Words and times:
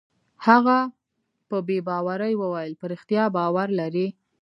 هغه 0.45 0.77
په 1.49 1.57
بې 1.67 1.77
باورۍ 1.87 2.33
وویل: 2.37 2.71
په 2.79 2.85
رښتیا 2.91 3.23
باور 3.37 3.67
لرې؟ 3.79 4.07